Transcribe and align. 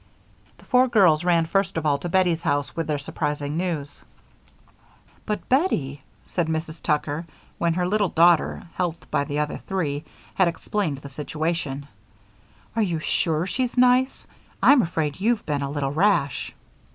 The 0.57 0.65
four 0.65 0.87
girls 0.87 1.23
ran 1.23 1.45
first 1.45 1.77
of 1.77 1.85
all 1.85 1.99
to 1.99 2.09
Bettie's 2.09 2.41
house 2.41 2.75
with 2.75 2.87
their 2.87 2.97
surprising 2.97 3.55
news. 3.55 4.03
"But, 5.27 5.47
Bettie," 5.47 6.01
said 6.23 6.47
Mrs. 6.47 6.81
Tucker, 6.81 7.27
when 7.59 7.75
her 7.75 7.85
little 7.87 8.09
daughter, 8.09 8.63
helped 8.73 9.11
by 9.11 9.25
the 9.25 9.37
other 9.37 9.61
three, 9.67 10.03
had 10.33 10.47
explained 10.47 10.97
the 10.97 11.07
situation, 11.09 11.87
"are 12.75 12.81
you 12.81 12.97
sure 12.97 13.45
she's 13.45 13.77
nice? 13.77 14.25
I'm 14.63 14.81
afraid 14.81 15.19
you've 15.19 15.45
been 15.45 15.61
a 15.61 15.69
little 15.69 15.91
rash." 15.91 16.51